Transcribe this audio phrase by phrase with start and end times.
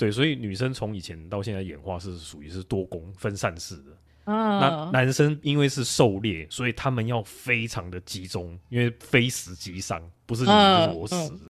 [0.00, 3.90] 对，所以女生从以前到现在演化是属于是多功分散式的。
[4.24, 11.49] 那啊，男生因为是狩猎，所以他们要非常的集中，因为非死即伤，不是你嗯就是我死。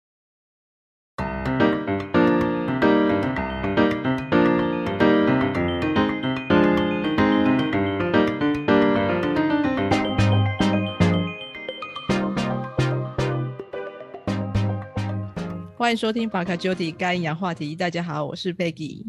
[15.89, 17.75] 欢迎收听法卡 Jody 该营养话题。
[17.75, 19.07] 大家好，我是 Peggy。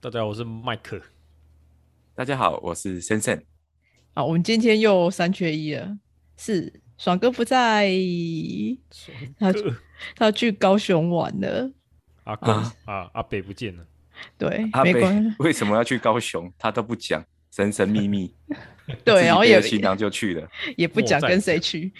[0.00, 0.98] 大家好，我是麦克。
[2.14, 3.44] 大家好，我是森森。
[4.14, 5.98] 好，我们今天又三缺一了，
[6.38, 7.90] 是爽哥不在，
[9.38, 9.76] 他哥
[10.16, 11.70] 他去高雄玩了。
[12.22, 13.86] 阿公啊啊，阿北不见了。
[14.38, 14.94] 对，阿北。
[15.40, 16.50] 为什么要去高雄？
[16.58, 18.34] 他都不讲，神神秘秘。
[19.04, 20.48] 对，然后也背着行囊就去了。
[20.78, 21.92] 也不讲跟谁去。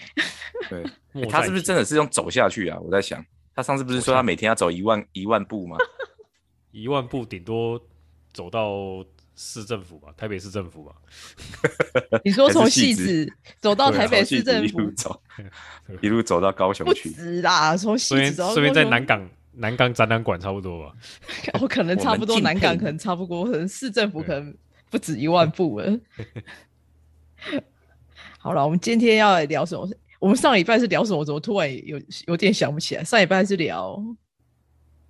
[0.67, 0.83] 对，
[1.21, 2.79] 欸他是不是真的是用走下去啊？
[2.79, 3.23] 我在想，
[3.55, 5.77] 他上次不是说他每天要走一万一万步吗？
[6.71, 7.81] 一万步顶多
[8.33, 10.93] 走到市政府吧，台北市政府吧。
[12.25, 15.21] 你说从戏戏子子走到台北市政府一路，走，
[16.01, 17.09] 一路走到高雄不去。
[17.11, 20.93] 止啦，从戏子走到顺便在南港南港展览馆差不多吧。
[21.61, 24.53] 我可能差不多，南港可能差不多，可能市政府可能
[24.89, 25.97] 不止一万步了。
[28.37, 29.89] 好了，我们今天要来聊什么？
[30.25, 31.23] 我们上礼拜是聊什么？
[31.23, 33.03] 怎么突然有有点想不起来？
[33.03, 33.95] 上礼拜是聊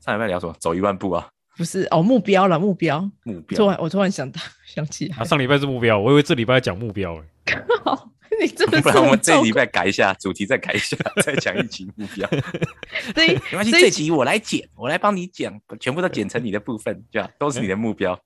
[0.02, 0.54] 上礼拜聊什么？
[0.60, 3.00] 走一万步啊，不是哦目标了，目标。
[3.24, 3.58] 目标。
[3.58, 7.64] 突然我突然想到 想起来啊，，上礼拜是目标，我以为这礼拜讲目标哎。
[7.86, 12.30] 好， 你真的不然我们这礼拜改一下主题，再改一下，再讲一集目标。
[13.16, 15.50] 这一没关系，这集我来剪，我来帮你剪，
[15.80, 18.20] 全部都剪成你的部分，这样都是你的目标。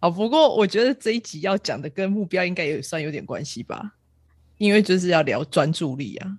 [0.00, 3.92] 好，不过我觉得这一集要讲的跟目标应该也算有点关系吧，
[4.58, 6.38] 因为就是要聊专注力啊。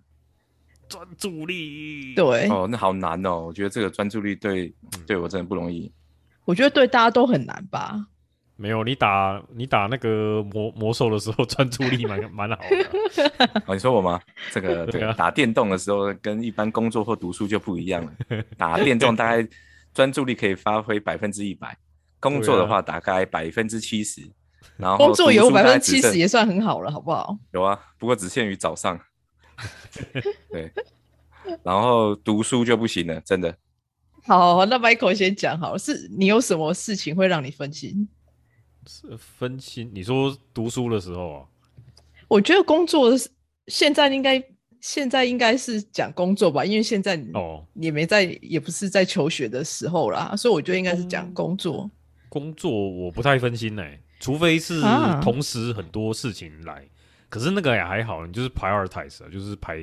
[0.87, 2.13] 专注力。
[2.15, 4.73] 对，哦，那好难哦，我觉得这个专注力对
[5.05, 5.91] 对我真的不容易。
[6.45, 8.07] 我觉得对大家都很难吧。
[8.55, 14.19] 没有你打你打那个魔魔兽的时候，专注力蛮蛮好的 你说我吗？
[14.51, 18.11] 这个 对啊，打电动的时候跟一般工作或读书就不一样了。
[18.57, 19.47] 打电动大概
[19.93, 21.77] 专注力可以发挥百分之一百，
[22.19, 24.29] 工作的话大概百分之七十。
[24.79, 27.37] 然后工作有百分之七十也算很好了，好不好？
[27.51, 28.97] 有啊，不过只限于早上。
[30.49, 30.71] 对，
[31.63, 33.53] 然后读书就不行了，真的。
[34.23, 38.07] 好，那 Michael 先讲好了，是你有什么事情会让你分心？
[38.87, 41.45] 是分心，你说读书的时候啊，
[42.29, 43.29] 我觉得工作是
[43.67, 44.41] 现在应该
[44.79, 51.91] 现在应该是讲工作吧，因为现在你哦，也没在，也不是在求学的时候啦，所以我觉得应该是嗯讲工作。
[52.29, 53.83] 工作我不太分心呢、
[54.19, 56.87] 除非是啊同时很多事情来，
[57.29, 59.77] 可是那个也还好，你就是 prioritize 啊，就是排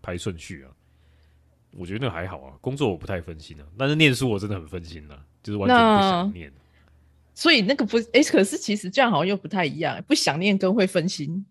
[0.00, 0.70] 排顺序啊。
[1.72, 6.52] 我觉得那个还好啊，工作我不太分心啊，但是念书我真的很分心啊，就是完全不想念。
[7.34, 11.44] 所以那个不哎、可是其实这样好像又不太一样，不想念跟会分心，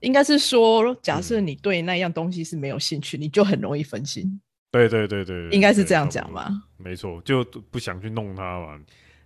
[0.00, 4.40] 应该是说，假设嗯你对那样东西是没有兴趣，你就很容易分心。
[4.70, 8.80] 对对对对，对应该是这样讲吧没错，就不想去弄它嘛，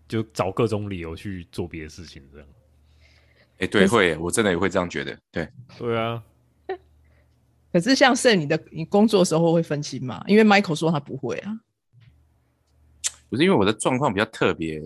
[0.08, 2.48] 就找各种理由去做别的事情，这样。
[3.58, 5.18] 哎，对，会，我真的也会这样觉得。
[5.30, 6.22] 对，对啊，
[7.72, 10.24] 可是像是你的你工作的时候会分心吗？
[10.26, 11.60] 因为 Michael 说他不会啊。
[13.28, 14.80] 不是因为我的状况比较特别，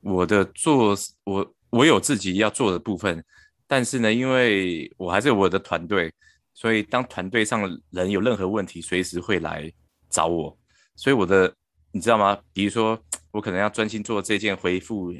[0.00, 3.22] 我的做我我有自己要做的部分，
[3.66, 6.10] 但是呢，因为我还是有我的团队，
[6.54, 9.70] 所以当团队上的人有任何问题，随时会来
[10.08, 10.56] 找我。
[10.94, 11.54] 所以我的
[11.96, 12.38] 你知道吗？
[12.52, 15.14] 比如说我可能要专心做这件回复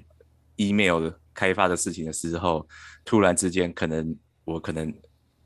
[0.56, 2.69] email 的开发的事情的时候，
[3.03, 4.14] 突然之间可能
[4.44, 4.92] 我可能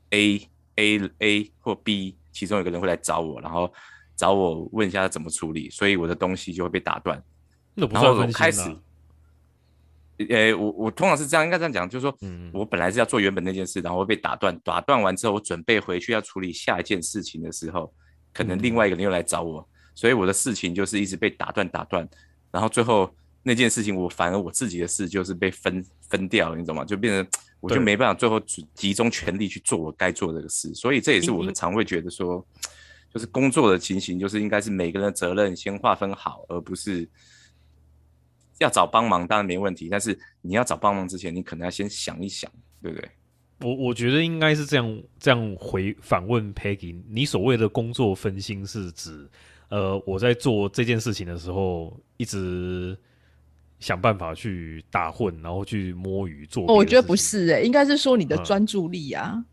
[0.09, 3.73] A A A 或 B 其中有个人会来找我，然后
[4.17, 7.23] 找我问一下怎么处理，所以我的东西就会被打断。
[7.75, 8.75] 那不算开始，
[10.29, 17.93] 呃，我我通常是这样，应该这样讲，就是说，嗯我本来是要做原本那件事，然后会被打断，打断完之后，我准备回去要处理下一件事情的时候，
[18.33, 22.07] 可能另外一个人又来找我，所以我的事情就是一直被打断打断，
[22.51, 26.85] 然后最后那件事情我反而我自己的事就是被分分掉了，你懂吗？
[26.85, 32.45] 就变成我就没办法最后集集中全力去做我该做这个事，所以这也是我因因常会觉得说，
[33.13, 37.07] 就是工作的情形，就是应该是每个人的责任先划分好，而不是
[38.59, 42.49] 要找帮忙当然没问题，但是你要找帮忙之前，你可能要先想一想，
[42.81, 43.09] 对不对？
[43.61, 49.29] 我我觉得应该是这样这样回反问 Peggy，你所谓的工作分心是指，
[49.71, 52.95] 呃，我在做这件事情的时候，一直
[53.79, 56.65] 想办法去打混，然后去摸鱼做。
[56.65, 59.43] 哦我觉得不是哎、应该是说你的嗯专注力啊。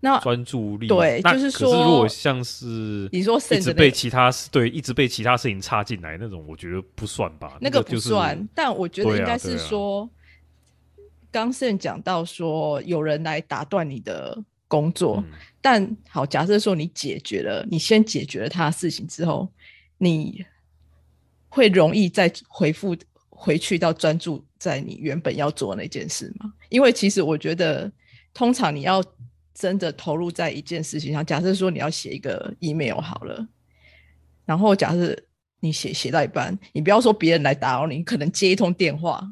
[0.00, 0.88] 那专注力。
[0.88, 7.58] 对那就是说如果像是你说一直被其他事对一直被其他事情插进来那种，我觉得不算吧？
[7.60, 10.10] 那个不个就是算，但我觉得应该是说，
[11.30, 14.36] 刚盛讲到说有人来打断你的
[14.68, 19.50] 工作，嗯但好，假设说你解决了，你先解决了他的事情之后，
[19.98, 20.44] 你
[21.48, 22.96] 会容易再回复
[23.28, 26.52] 回去到专注在你原本要做的那件事吗？
[26.68, 27.90] 因为其实我觉得，
[28.32, 29.02] 通常你要
[29.52, 33.46] 真的投入在一件事情上，假设说你要写一个 email 好了，
[34.44, 35.16] 然后假设
[35.60, 39.28] 你写写到一半，你不要说别人来打扰你，你可能接一通电话，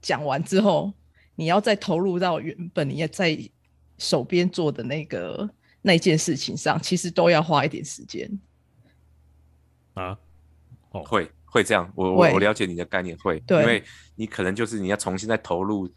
[0.00, 0.92] 讲完之后，
[1.34, 3.38] 你要再投入到原本你也在
[3.98, 5.48] 手边做的那个
[5.82, 8.30] 那件事情上，其实都要花一点时间。
[9.94, 10.16] 啊，
[10.90, 13.82] 哦，会会这样，我我我了解你的概念，会，因为
[14.14, 15.92] 你可能就是你要重新再投入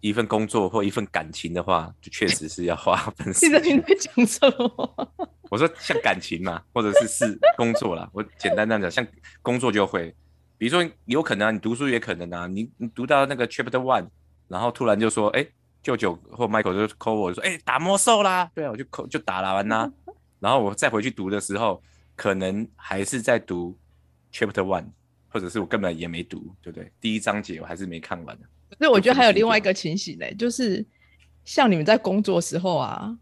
[0.00, 3.82] 一份工作或一份感情的话，就确实是要花 份时你在你间。
[3.82, 5.12] 在讲什么？
[5.48, 9.06] 我说像感情嘛，或者是是工作啦，我简单这样讲，像
[9.42, 10.12] 工作就会，
[10.58, 14.08] 比如说有可能啊，你读书也可能啊，你你读到那个 chapter one，
[14.48, 15.46] 然后突然就说，哎、
[15.86, 19.88] 舅舅或 Michael 就 call 我说，哎、打魔兽啦，对啊，我就 call 就打了完啦，
[20.40, 21.80] 然后我再回去读的时候，
[22.16, 23.78] 可能还是在读
[24.32, 24.86] chapter one，
[25.28, 26.90] 或者是我根本也没读，对不对？
[27.00, 28.48] 第一章节我还是没看完的。
[28.78, 30.84] 所以我觉得还有另外一个情形呢、就是
[31.44, 33.16] 像你们在工作时候啊，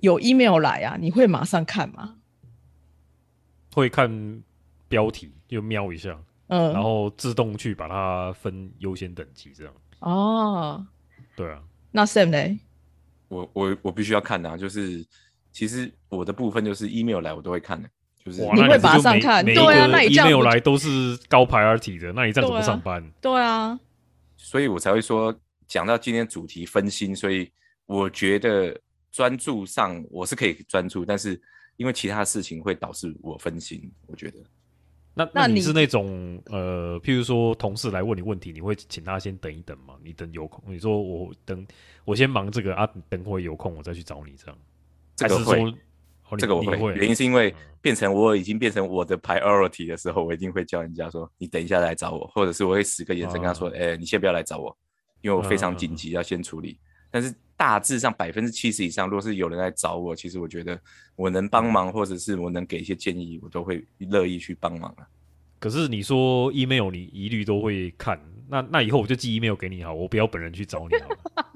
[0.00, 2.16] 有 email 来啊，你会马上看吗？
[3.72, 4.42] 会看
[4.88, 9.72] 标题就瞄一下，嗯，然后自动去把它分优先等级，这样。
[10.00, 10.84] 哦，
[11.36, 12.58] 对啊，那 Sam 呢？
[13.28, 15.06] 我我我必须要看的、啊，就是
[15.52, 17.88] 其实我的部分就是 email 来我都会看的，
[18.24, 23.08] 就是，你会马上看对啊 email 不来都是高 priority 的，那你这样怎么上班？
[23.20, 23.78] 对啊，
[24.36, 25.34] 所以我才会说
[25.68, 27.50] 讲到今天主题分心，所以
[27.86, 28.78] 我觉得
[29.12, 31.40] 专注上我是可以专注，但是
[31.76, 34.38] 因为其他事情会导致我分心，我觉得
[35.24, 39.94] 那那你是那种呃，譬如说同事来问你问题，你会请他先等一等吗？
[40.02, 41.66] 你等有空，你说我等
[42.04, 44.58] 我先忙这个啊，等会有空我再去找你这样。
[45.16, 45.74] 这个会
[46.38, 54.76] 这个我会，会，原因是因为嗯变成我已经变成我的 priority 的时候，我一定会叫人家说你等一下来找我，或者是我会使个眼神跟他说，啊哎、你先不要来找我，
[55.20, 56.78] 因为我非常嗯紧急要先处理。
[57.10, 60.80] 但是大致上百分之七十以上，如果是有人来找我，其实我觉得
[61.16, 65.06] 我能帮忙，或者是我能给一些建议，我都会乐意去帮忙啊。
[65.58, 68.18] 可是你说 email 你一律都会看，
[68.48, 71.46] 那那以后我就寄 email 给你好，我不要本人去找你好了。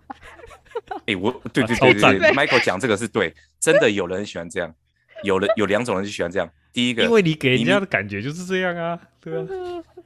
[1.06, 4.74] 哎、我对对对对对，Michael 讲这个是对，真的有人喜欢这样，
[5.22, 6.50] 有人有两种人就喜欢这样。
[6.72, 9.46] 第一个，因为你给人你家的感觉就是这样啊，对啊，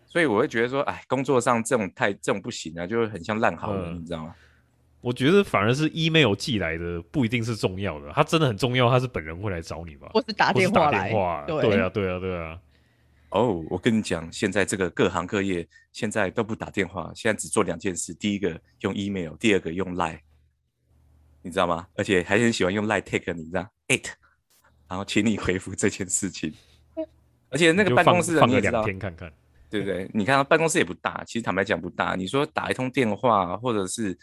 [0.06, 4.34] 所以我会觉得说，哎，工作上这种太这种不行啊，就会很像烂好人，嗯你知道吗？
[5.00, 10.08] 我觉得反而是 email 寄来的不一定是重要的，他真的很重要，他是本人会来找你吧？
[10.12, 12.58] 或是打电话来，电话，对对啊，对啊，对啊。
[13.30, 20.18] 哦，我跟你讲，现在这个各行各业现在都不打电话，现在只做两件事：第一个用 email，第二个用 line，
[21.42, 21.86] 你知道吗？
[21.94, 24.08] 而且还很喜欢用 line take 你知道 it，
[24.88, 26.52] 然后请你回复这件事情。
[27.50, 29.32] 而且那个办公室的放个两你也知道，天看看，
[29.70, 30.10] 对不对？
[30.12, 32.14] 你看办公室也不大，其实坦白讲不大。
[32.14, 34.16] 你说打一通电话，或者是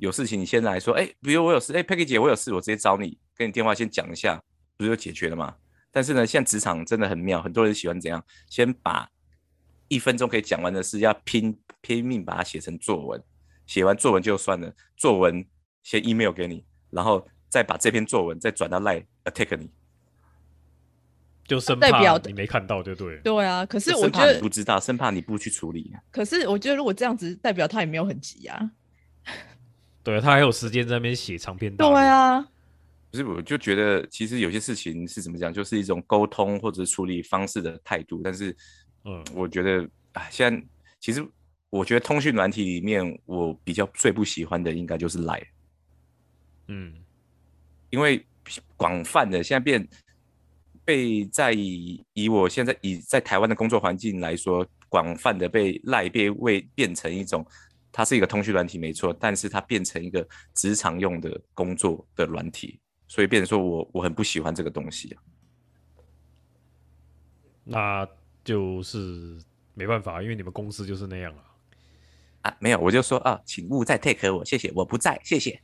[0.00, 4.42] 有事情你先来说，哎，比如我有事，哎，Peggy 姐我有事，我直接找你，跟你电话先讲一下，
[4.78, 5.54] 不是就解决了吗？
[5.92, 9.06] 但是呢，现在职场真的很妙，很多人喜欢怎样，先把
[9.88, 13.22] 一分钟可以讲完的事，要拼拼命把它写成作文，
[13.66, 15.44] 写完作文就算了，作文
[15.82, 19.70] 先 email 给你，然后再把这篇作文再转到 line attack 你，
[21.44, 23.20] 就生怕代表你没看到就对了。
[23.22, 23.66] 对啊。
[23.66, 25.92] 可是就生怕你我觉得不知道，生怕你不去处理。
[26.10, 28.70] 可是我觉得如果这样子，代表他也没有很急啊。
[30.10, 32.04] 对啊他还有时间在那边写长篇大对论。
[32.04, 32.40] 啊，
[33.12, 38.20] 不是，我就觉得其实有些事情是怎么讲，就是一种沟通或者处理方式的态度。
[38.24, 38.56] 但是，
[39.04, 40.66] 嗯我觉得，啊，现在
[40.98, 41.24] 其实
[41.70, 45.46] 我觉得通讯软体里面，我比较最不喜欢的应该就是 Line，
[46.66, 46.92] 嗯，
[47.90, 48.26] 因为
[48.76, 49.88] 广泛的现在变
[50.84, 57.46] 被在以以我现在以在台湾的工作环境来说，广泛的被 Line 被为变成一种。
[57.92, 62.78] 它是一个通讯软体没错，但是它变成一个职场用的工作的软体，
[63.08, 65.22] 所以变成说我我很不喜欢这个东西啊。
[67.64, 68.08] 那
[68.42, 69.38] 就是
[69.74, 71.44] 没办法，因为你们公司就是那样啊。
[72.42, 75.60] 啊，没有，我就说啊，请勿再 take 我，谢谢，我不在，谢谢。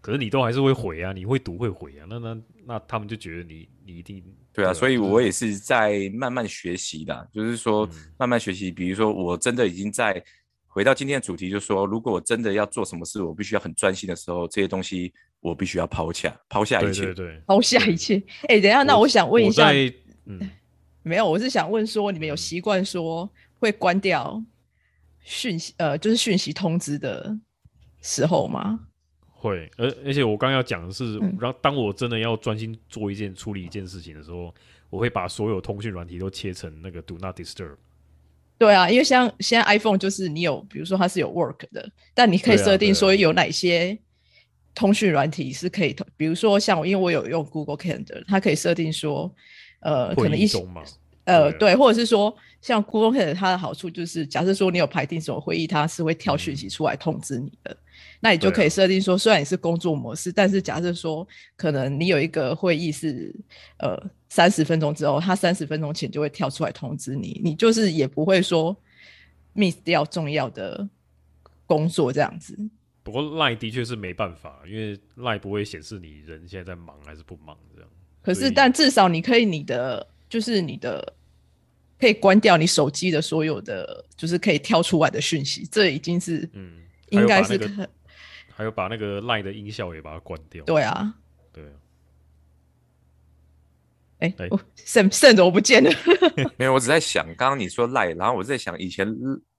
[0.00, 8.70] 可是你都还是会回啊，你会读会回啊，那那那他们就觉得你你一定对啊，所以我也是在慢慢学习的，就是说嗯慢慢学习。
[8.70, 10.24] 比如说，我真的已经在
[10.72, 17.06] 回到今天的主题，就是说，如果我真的要做什么事，我必须要很专心的时候，这些东西我必须要抛下，抛下一切。
[17.06, 18.22] 对对对，抛下一切。
[18.42, 19.94] 哎、等一下，那我想问一下，我在
[20.26, 20.50] 嗯，
[21.02, 24.40] 没有，我是想问说，你们有习惯说会关掉
[25.24, 27.36] 讯息，呃，就是讯息通知的
[28.00, 28.78] 时候吗？
[29.32, 34.54] 会，而而且我刚要讲的是嗯，然后当我真的要专心做一件处理一件事情的时候，
[34.88, 37.76] 我会把所有通讯软体都切成那个 Do Not Disturb。
[38.60, 43.98] 对啊，因为像现在 iPhone 就是你有，比如说它是有 Work 的，但你可以设定说有哪些
[44.74, 49.34] 通讯软体是可以通，比如说像我，因为我有用 Google Calendar，它可以设定说，
[49.80, 50.62] 呃，可能一些
[51.24, 57.74] 呃，对，或者是说，像 Google Calendar 它的好处就是，假设说你有排定什么会议，它是会跳讯息出来通知你的。
[58.20, 63.34] 那你就可以设定说，虽然你是工作模式，但是假设说，可能你有一个会议是
[63.78, 63.98] 呃
[64.28, 68.76] 三十分钟之后，它三十分钟前就会跳出来通知你，你就是也不会说
[69.54, 70.88] miss 掉重要的
[71.66, 72.56] 工作这样子。
[73.02, 77.90] 不过 Line 的确是没办法，因为 Line 不会显示你人现在在忙还是不忙这样。
[78.20, 81.14] 可是，但至少你可以你的就是你的
[81.98, 86.74] 可以关掉你手机的所有的就是可以跳出来的讯息，这已经是嗯，
[87.08, 87.88] 应该是可
[88.60, 90.62] 还有把那个 Line 的音效也把它关掉。
[90.66, 91.14] 对啊。
[91.50, 91.72] 对啊，
[94.18, 95.90] 哎哎，我肾肾怎么不见了？
[96.58, 99.10] 没有，我只在想，刚刚你说赖，然后我在想，以前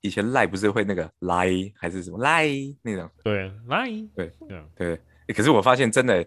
[0.01, 2.47] 以前赖不是会那个来还是什么赖
[2.83, 3.09] 那种？
[3.23, 4.31] 对 Line 对
[4.75, 6.23] 对，欸可是我发现真的，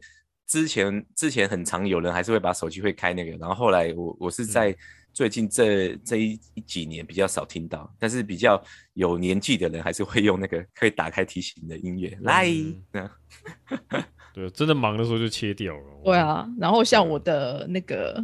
[0.49, 4.76] 之前之前很常有人还是会把手机会开那个，然后后来我我是在
[5.14, 8.61] 最近这这一一几年比较少听到，但是比较
[8.94, 12.47] 有年纪的人还是会用那个可以打开提醒的音乐来。
[14.35, 16.00] 对，真的忙的时候就切掉了。
[16.02, 18.21] 对啊，然后像我的那个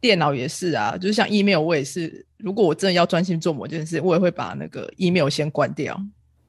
[0.00, 6.00] 电脑也是啊，就是像 email 我也是，如果我真的要专心做某件事，我也会把那个 email 先关掉，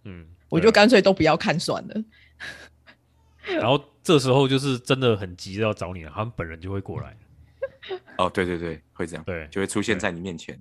[0.03, 2.03] 嗯，我就干脆都不要看算了。
[3.59, 7.17] 然后这时候就是真的很急的要找你了，他们本人就会过来。
[8.17, 10.59] 哦，对对对，会这样，对就会出现在你面前。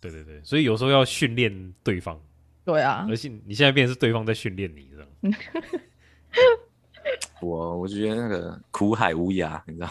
[0.00, 2.20] 对对对，所以有时候要训练对方，
[2.64, 5.08] 对啊而，且你现在变成是对方在训练你，这样。
[7.40, 9.90] 我我就觉得那个苦海无涯，你知道，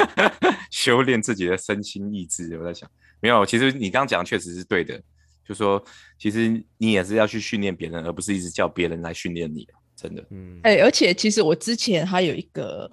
[0.70, 2.56] 修炼自己的身心意志。
[2.58, 2.88] 我在想，
[3.20, 5.00] 没有，其实你刚刚讲的确实是对的，
[5.46, 5.82] 就说
[6.18, 10.24] 其实你也是要去训练别人，而不是一直叫别人来训练你，真的。
[10.30, 12.90] 嗯，哎、而且其实我之前还有一个，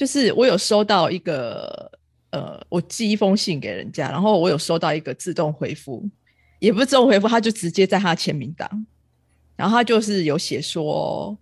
[0.00, 1.92] 就是我有收到一个，
[2.30, 6.08] 呃，我寄一封信给人家，然后我有收到一个自动回复，
[6.58, 8.86] 也不是自动回复，他就直接在他签名档，
[9.56, 11.36] 然后他就是有写说，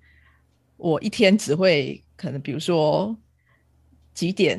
[0.77, 3.17] 我一天只会可能比如说
[4.13, 4.59] 几点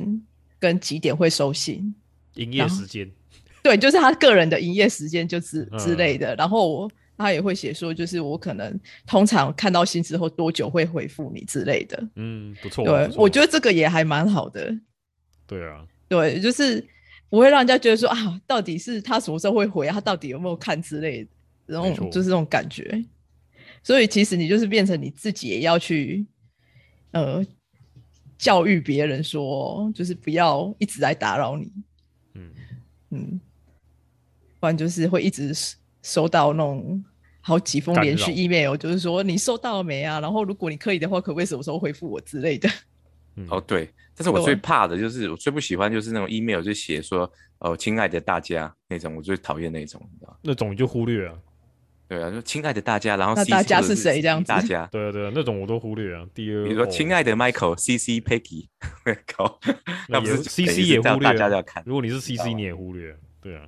[0.58, 1.94] 跟几点会收信，
[2.36, 3.12] 营业时间，
[3.62, 6.36] 对，就是他个人的营业时间就之之类嗯的。
[6.38, 12.02] 然后我他也会写说，就是我可能通常看到信之后多久会回复你之类的。
[12.16, 13.06] 嗯，不错啊。
[13.06, 14.74] 对我觉得这个也还蛮好的。
[15.46, 16.82] 对啊，对，就是
[17.30, 19.96] 不会让人家觉得说啊，到底是他什么时候会回啊？
[19.96, 21.30] 他到底有没有看之类的，
[21.66, 23.04] 然后就是这种感觉。
[23.84, 26.26] 所以其实你就是变成你自己也要去
[27.12, 27.46] 呃
[28.38, 31.70] 教育别人说，就是不要一直来打扰你。
[32.36, 32.52] 嗯，
[33.10, 33.42] 嗯，
[34.58, 37.04] 不然就是会一直收收到那种
[37.50, 40.20] 好几封干连续 email，就是说你收到了没啊？
[40.20, 42.70] 然后如果你可以的话，可不可以什么时候回复我之类的？
[43.36, 50.38] 嗯哦，对，但是我最怕的就是我最不喜欢就是那种 email 就写说哦，亲爱的大家那种，我最讨厌那种，你知道吗？
[50.44, 51.34] 那种你就忽略啊。
[52.08, 56.25] 对啊，就亲爱的大家，然后 CC 大家是谁这样子大家， 对啊对啊，那种我都忽略啊。
[56.34, 58.68] 第二，比如说哦亲爱的 Michael，CC Peggy，
[59.27, 59.60] 靠，
[60.08, 61.84] 那不是 CC 也忽略啊，大家要看。
[61.86, 63.18] 如果你是 CC，你也忽略啊。
[63.41, 63.63] 对啊，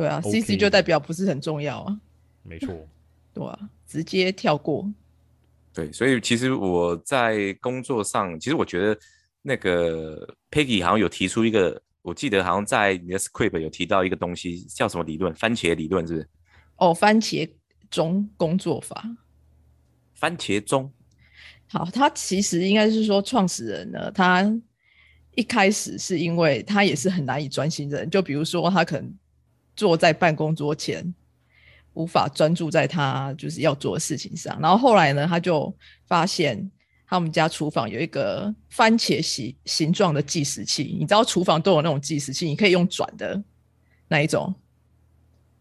[0.00, 2.00] 对啊 OK，CC 就代表不是很重要啊，
[2.42, 2.74] 没错。
[3.34, 4.90] 对啊，直接跳过。
[5.74, 8.98] 对，所以其实我在工作上，其实我觉得
[9.42, 15.34] 那个 Peggy 好像有提出一个，我记得好像在你的 script 有提到一个东西，叫什么理论？
[15.34, 16.28] 番茄理论是不是？
[16.76, 17.46] 哦，番茄
[17.90, 19.04] 钟工作法。
[20.14, 20.90] 番茄钟。
[21.68, 24.50] 好，他其实应该是说创始人呢，他
[25.36, 29.14] 一开始是因为他也是很难以专心的人，就比如说他可能
[29.80, 31.14] 坐在办公桌前，
[31.94, 34.60] 无法专注在他就是要做的事情上。
[34.60, 35.74] 然后后来呢，他就
[36.06, 36.70] 发现
[37.06, 43.42] 他们家厨房有一个番茄形形状的计时器，你知道厨房都有那种计时器，你可以用转的
[44.06, 44.54] 那一种。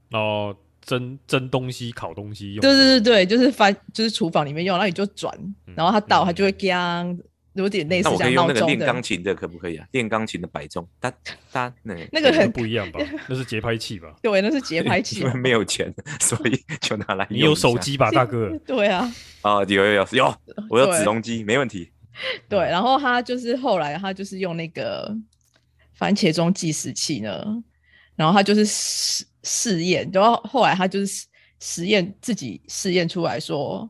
[0.10, 2.62] 然后蒸蒸东西、烤东西用。
[2.62, 5.34] 对对对对，就是翻，就是厨房里面用，然后你就转，
[5.78, 7.18] 然后它倒，嗯它就会 gang，
[7.54, 9.86] 有点类似那我可以用那个练钢琴的，可不可以啊？
[9.92, 11.12] 练钢琴的摆钟，哒
[11.52, 13.00] 哒，那 那那个很不一样吧？
[13.28, 14.14] 那是节拍器吧？
[14.22, 15.34] 对，那是节拍 器因为。
[15.34, 18.52] 没有钱，所以就拿来你有手机吧，大哥？
[18.66, 19.64] 对啊，啊？
[19.66, 20.36] 有有有有，
[20.70, 21.92] 我有对子龙机，没问题。
[22.48, 25.16] 对，然后他就是后来他就是用那个
[25.94, 27.46] 番茄钟计时器呢，
[28.16, 31.26] 然后他就是试试验，然后后来他就是实
[31.60, 33.90] 实验自己试验出来说，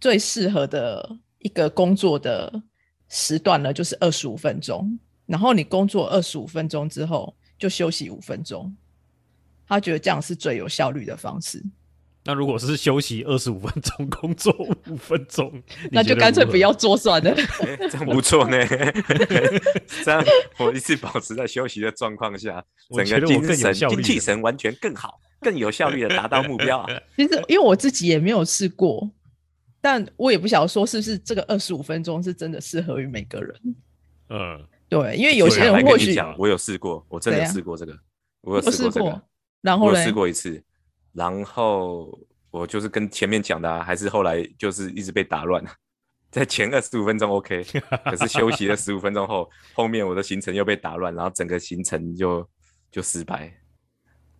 [0.00, 2.62] 最适合的一个工作的
[3.08, 8.74] 时段呢，就是二十五分钟，然后你工作二十五分钟之后就休息五分钟，
[9.66, 11.62] 他觉得这样是最有效率的方式，
[12.24, 14.54] 那如果是休息二十五分钟， 工作
[14.88, 15.50] 五分钟，
[15.90, 17.30] 那就干脆不要做算了。
[17.30, 18.58] 哎这样不错呢，
[20.04, 20.22] 这样
[20.58, 22.62] 我一直保持在休息的状况下，
[22.94, 26.88] 整个精神、精气神完全更好，更有效率的达到目标啊。
[27.16, 29.10] 其实因为我自己也没有试过，
[29.80, 33.60] 但我也不晓得说是不是这个二十五分钟是真的适合于每个人。
[34.28, 37.98] 嗯，对，因为有些人或许讲，我有试过，我真的试过这个，
[38.42, 39.22] 我有有试试过这个过，，
[39.60, 40.62] 然后我试，过一次，
[41.12, 42.18] 然后
[42.50, 45.64] 我就是跟前面讲的、啊，还是后来就是一直被打乱。
[46.30, 47.64] 在前二十五分钟 OK，
[48.06, 52.48] 可是休息了十五分钟后，后面我的行程又被打乱，然后整个行程就
[52.92, 53.52] 就失败。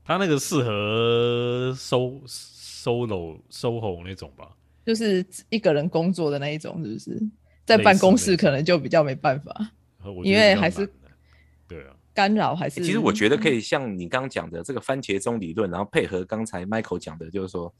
[0.04, 4.48] 他那个适合收 solo solo 那种吧？
[4.84, 7.22] 就是一个人工作的那一种，是不是？
[7.66, 9.72] 在办公室可能就比较没办法，
[10.24, 10.88] 因为还是
[11.68, 12.80] 对啊，干扰还是。
[12.80, 17.72] 欸其实我觉得可以像你刚刚讲的这个番茄钟理论，然后配合刚才 Michael 讲的，就是说，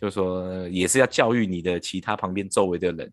[0.00, 3.12] 就是说呃也是要教育你的其他旁边周围的人，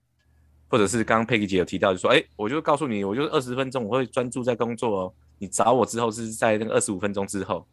[0.68, 7.68] 或者是刚刚佩奇姐有提到，就说，哎、我就告诉你，我就二十分钟我会专注在工作哦，你找我之后是在那个二十五分钟之后，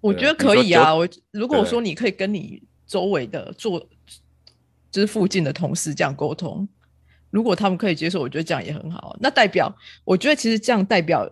[0.00, 0.92] 我觉得可以啊。
[0.92, 3.86] 我如果对说你可以跟你周围的做，
[4.94, 6.68] 就是附近的同事这样沟通，
[7.30, 9.16] 如果他们可以接受，我觉得这样也很好。
[9.18, 11.28] 那代表，我觉得其实这样代表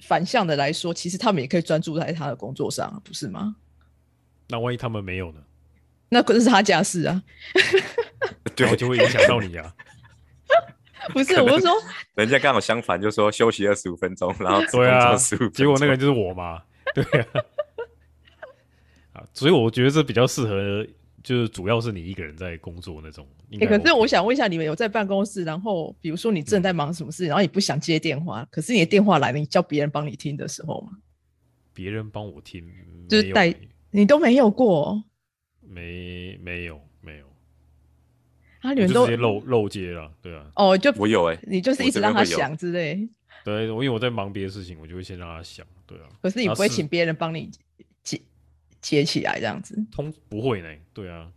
[0.00, 3.56] 反向的来说，其实他们也可以专注在他的工作上，不是吗？
[4.48, 5.40] 那万一他们没有呢？
[6.08, 7.22] 那可是他家事啊，
[8.56, 9.74] 对，我就会影响到你啊。
[11.12, 11.38] 不是？
[11.42, 11.74] 我是说，
[12.14, 16.62] 人家刚好相反，就说休息二十五分钟，然后 对啊工作15分钟结果那个人就是我嘛，
[16.94, 17.26] 对啊。
[19.12, 20.86] 啊，所以我觉得这比较适合，
[21.22, 23.26] 就是主要是你一个人在工作那种。
[23.58, 30.98] 可是我想问一下，你们有在办公室，然后比如说你正在忙什么事，然后你不想接电话，可是你的电话来了，你叫别人帮你听的时候吗？
[31.72, 32.64] 别人帮我听，
[33.08, 33.54] 就是带
[33.90, 35.04] 你都没有过哦
[35.60, 37.26] 没没有没有，
[38.60, 38.72] 啊？
[38.74, 43.08] 你们都我就直接漏漏接了，对啊，哦，就我有哎、你就是一直让他想之类，
[43.44, 46.04] 对，我因为我在忙别的事情，我就会先让他想，对啊。
[46.20, 47.58] 可是你不会请别人帮你接
[48.80, 49.76] 接起来这样子。
[49.92, 51.28] 通不会呢，对啊，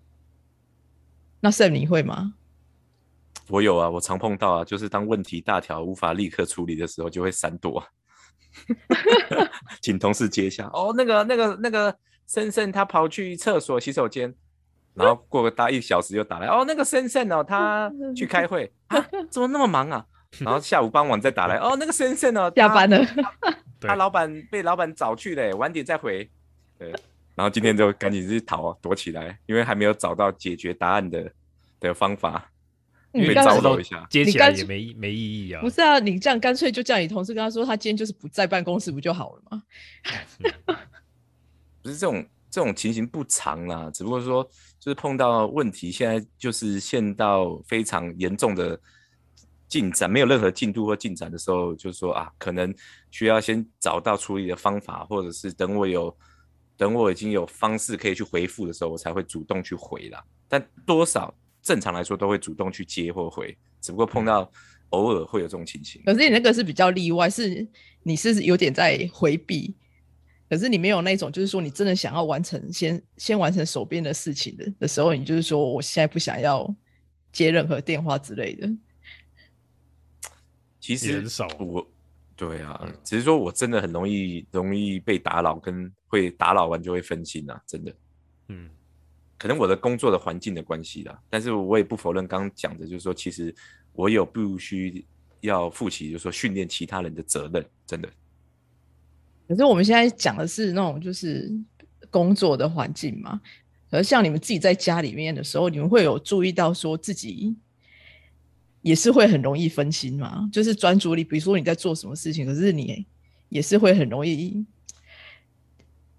[1.39, 2.33] 那 Sam 你会吗？
[3.49, 7.87] 我有啊，我常碰到啊，就是当问题大条无法立刻处理的时候，就会闪躲啊，
[9.81, 10.69] 请同事接一下。
[10.73, 11.93] 哦，那个、那个、那个
[12.25, 14.33] 森森他跑去厕所洗手间，
[14.93, 20.05] 然后过个大一小时又打来，哦，那个森森哦，他去开会啊，怎么那么忙啊？
[20.39, 22.97] 然后下午傍晚再打来，哦，那个森森哦，下班了，
[23.79, 26.27] 对他老板被老板找去了，晚点再回。
[26.79, 26.91] 对，
[27.35, 31.31] 然后今天就赶紧去逃躲起来，因为还没有找到解决答案的
[31.79, 32.49] 的方法。
[33.11, 35.61] 被你刚才招惹一下接起来也没没意义啊。
[35.61, 35.99] 不是啊？
[35.99, 39.63] 你这样干脆就叫你同事跟他说，他今天就是不在办公室，不就好了吗？
[41.83, 44.43] 不是这种这种情形不长啦，只不过说
[44.79, 48.79] 就是碰到问题，现在就是陷到非常严重的
[49.67, 52.73] 进展，没有任何进度或进展的时候，就是说啊，可能
[53.11, 56.17] 需要先找到处理的方法，或者是等我有
[56.75, 60.23] 等我已经有方式可以去回复的时候，我才会主动去回啦。
[60.47, 64.51] 但多少正常来说都会主动去接或回，只不过碰到
[64.89, 66.01] 偶尔会有这种情形。
[66.05, 67.67] 可是你那个是比较例外，是
[68.03, 69.75] 你是有点在回避，
[70.49, 76.75] 可是你没有那种就是说你真的想要完成先先完成手边的事情的的时候，你就是说我现在不想要
[77.31, 78.69] 接任何电话之类的。
[80.79, 81.87] 其实很少我
[82.35, 87.93] 对啊，只是说我真的很容易容易被打扰，跟会打扰完就会分心啊，真的。
[88.47, 88.69] 嗯，
[89.37, 93.53] 可能我的工作的环境的关系啦，但是我也不否认刚刚讲的，就是说其实
[93.93, 95.05] 我有必须
[95.41, 98.09] 要负起，就是说训练其他人的责任，真的。
[99.47, 101.51] 可是我们现在讲的是那种就是
[102.09, 103.39] 工作的环境嘛，
[103.91, 107.55] 可是像你们自己在家里面的时候，你们会有注意到说自己
[108.83, 110.47] 也是会很容易分心嘛？
[110.51, 113.07] 就是专注力，比如说你在做什么事情，可是你
[113.49, 114.65] 也是会很容易，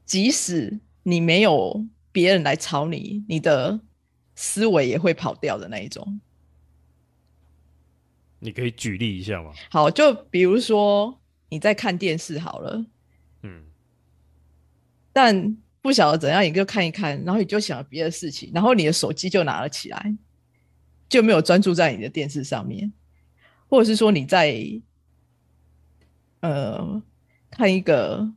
[0.04, 3.78] 即使你没有别人来吵你，你的
[4.34, 6.20] 思维也会跑掉的那一种。
[8.40, 9.52] 你可以举例一下吗？
[9.70, 12.84] 好，就比如说你在看电视好了，
[13.42, 13.62] 嗯，
[15.12, 20.16] 但不晓得怎样，你就看一看，然后你就想了别的事情，然后你的手机就拿了起来，
[21.14, 22.92] 就没有专注在你的电视上面，
[23.68, 24.60] 或者是说你在
[26.40, 27.00] 呃
[27.48, 28.28] 看一个，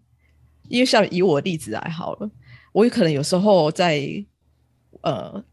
[0.69, 2.29] 因为像以我的例子来好了，
[2.71, 4.23] 我有可能有时候在
[5.01, 5.43] 呃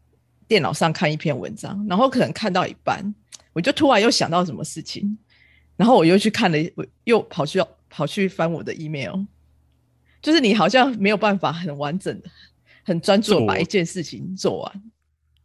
[0.47, 3.03] 电脑上看一篇文章，然后可能看到一半，
[3.53, 5.17] 我就突然又想到什么事情，
[5.75, 7.59] 然后我又去看了，我又跑去
[7.89, 9.25] 跑去翻我的 email。
[10.21, 12.29] 就是你好像没有办法很完整的、
[12.83, 14.91] 很专注的把一件事情做完。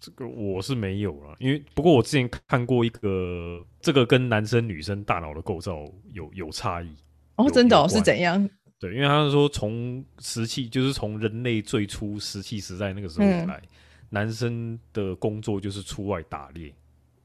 [0.01, 6.89] 这个我是没有了，因为不过我之前看过一个，这个跟男生女生大脑的构造有有差异。
[7.37, 8.49] 哦，真的哦，是怎样？
[8.79, 13.61] 对，因为他是说从石器，就是从人类最初石器时代那个时候来，
[14.09, 16.75] 男生的工作就是出外打猎，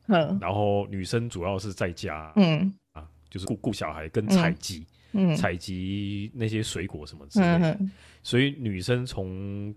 [0.08, 4.86] 嗯，然后女生主要是在家，嗯啊，就是顾顾小孩跟采集。
[5.38, 7.80] 采集那些水果什么之类的，
[8.22, 9.74] 所以女生从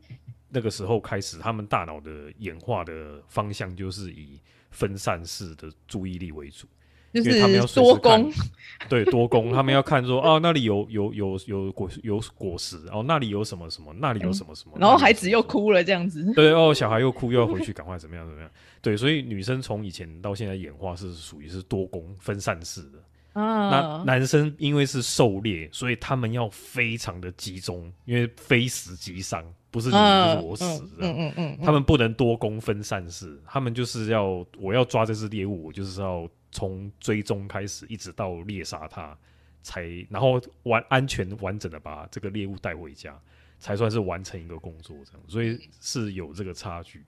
[0.48, 6.66] 那个时候开始，他们大脑的演化的方向就是以分散式的注意力为主，
[7.12, 8.30] 就是他们要多攻，
[8.88, 18.50] 对多攻，他们要看说 哦，那里有有有有果有果实，哦那里有什么什么，那里有什么什么，然后孩子又哭了这样子，对 哦，小孩又哭又要回去，赶快怎么样怎么样，
[18.82, 22.98] 对，所以女生从以前到现在演化是属于是多攻分散式的。
[23.34, 39.16] 那男生因为是狩猎，所以他们要非常的集中，因为非死即伤，不是你就是我死，嗯嗯嗯，他们不能多功分散事，他们就是要我要抓这只猎物，我就是要从追踪开始，一直到猎杀它，
[39.62, 43.20] 才然后完安全完整的把这个猎物带回家，
[43.58, 47.04] 才算是完成一个工作这样，所以是有这个差距，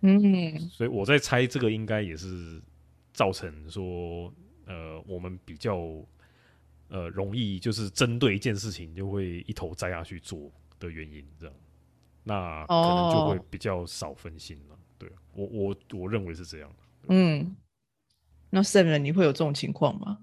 [0.00, 2.60] 嗯，所以我在猜这个应该也是
[3.12, 4.32] 造成说。
[4.68, 5.78] 呃，我们比较
[6.88, 11.54] 呃容易就是针对一件事情就会一头栽下去做的原因，这样，
[12.28, 14.76] 那可能就会比较少分心了。
[14.98, 16.76] 对我我我认为是这样的。
[17.08, 17.54] 嗯，
[18.50, 20.18] 那 Seven 你会有这种情况吗？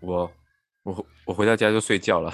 [0.00, 0.30] 我
[0.82, 2.30] 我我回到家就睡觉了，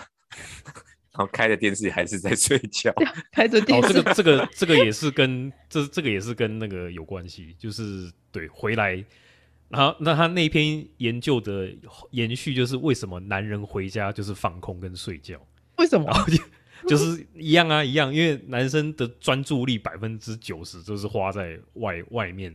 [1.13, 2.93] 然后开着电视还是在睡觉，
[3.31, 3.89] 开着电视。
[3.89, 9.05] 哦，这个这个这个也是跟这这个也是跟那个有关系，就是对回来。
[9.69, 11.69] 然后，那他那篇研究的
[12.13, 15.45] 延续就是为什么男人回家就是放空跟睡觉？
[15.79, 16.07] 为什么？
[16.29, 16.43] 就
[16.97, 22.55] 是一样啊，一样，因为男生的专注力百分之九十都是花在外外面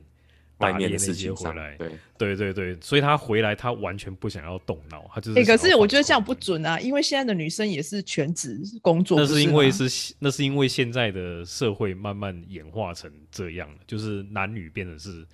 [0.57, 1.75] 外面那些回来。
[2.17, 5.45] 对对对对，所以他回来他完全不想要动脑，他就是。
[5.45, 9.19] 可是我觉得这样不准啊，因为现在的女生也是全职工作。
[9.19, 15.25] 那是因为是那是因为现在的社会慢慢演化成这样了，就是男女变成是。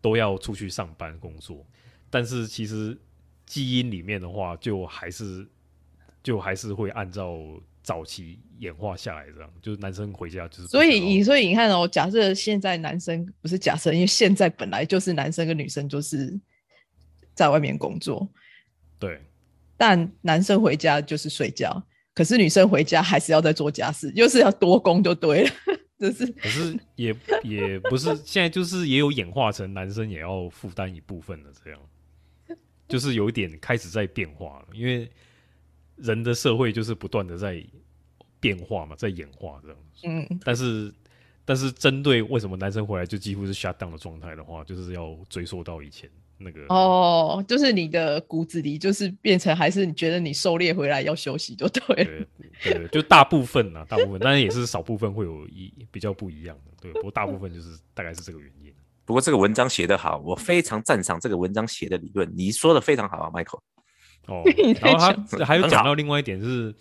[0.00, 1.64] 都要出去上班工作，
[2.10, 2.94] 但是其实
[3.46, 5.46] 基因里面的话，就还是
[6.24, 7.38] 就还是会按照
[7.82, 10.66] 早期演化下来这样，就是男生回家就是。
[10.66, 16.36] 所以你所以你看哦，假设现在男生不是假设，因为现在本来就是男生跟女生就是
[17.34, 18.28] 在外面工作，
[18.98, 19.20] 对，
[19.76, 21.80] 但男生回家就是睡觉，
[22.14, 25.50] 可是女生回家还是要在做家事，就是要多工就对了。
[25.96, 31.80] 就是，可是也 也不是，现在就是也有演化成男生也要负担一部分的这样，
[32.88, 35.08] 就是有一点开始在变化了，因为
[35.96, 37.64] 人的社会就是不断的在
[38.40, 39.78] 变化嘛，在演化这样。
[40.04, 40.92] 嗯，但是
[41.44, 46.10] 但是针对为什么男生回来就几乎是 shut down 的状态的话，就是要追溯到以前。
[46.36, 52.26] 那个哦，就是你的骨子里就是变成还是你觉得你狩猎回来要休息就对了，
[52.64, 58.74] 对，就大部分啊，大部分，当然也是少部分会有一比较不一样的，对，不过大部分就是大概是这个原因。
[59.04, 63.60] 不过这个文章写得好，我非常赞赏这个文章写的理论，你说的非常好啊，Michael。
[64.26, 64.42] 哦，
[64.80, 64.98] 然后
[65.38, 66.74] 他还有讲到另外一点是，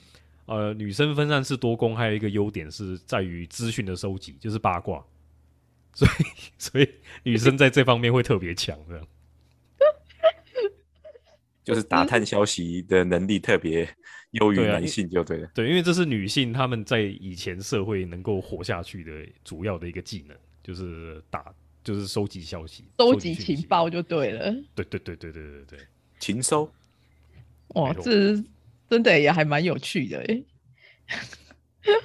[0.45, 5.03] 呃，女生分散式多工还有一个优点是在于资讯的收集，就是八卦，
[5.93, 6.11] 所以
[6.57, 6.89] 所以
[7.23, 9.07] 女生在这方面会特别强，这样。
[11.65, 13.87] 就是打探消息的能力特别
[14.31, 15.49] 优于男性，就对了。
[15.55, 19.11] 对，因为这是女性他们在以前社会能够活下去的
[19.45, 24.51] 主要的一个技能，就是打，就是收集消息、收集情报就对了。
[24.75, 25.79] 对对对对对对对，
[26.19, 26.69] 情收。
[27.69, 28.35] 哇，这
[28.89, 30.43] 真的也还蛮有趣的哎。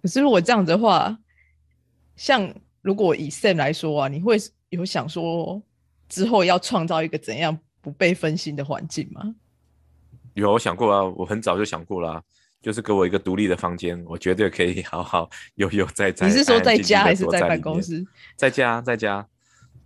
[0.00, 1.18] 可是如果这样子的话，
[2.16, 4.36] 像如果以 Sam 来说啊，你会
[4.70, 5.62] 有想说
[6.08, 7.58] 之后要创造一个怎样？
[7.80, 9.34] 不被分心的环境吗？
[10.34, 12.20] 有，我想过啊，我很早就想过了，
[12.60, 16.26] 就是给我一个独立的房间，我绝对可以好好 悠悠在在。
[16.26, 18.04] 你是说在家还是在办公室？
[18.36, 19.26] 在家，在家。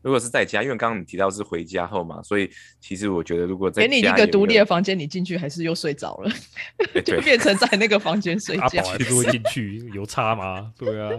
[0.03, 6.31] 如果是在家，因为刚刚你提到是回家后嘛，所以其实我觉得如果在给你一个独立的房间，你进去还是又睡着了，
[6.95, 8.91] 哎就对变成在那个房间睡阿觉宝。
[8.91, 10.73] 还是会进去，有差吗？
[10.77, 11.11] 对啊，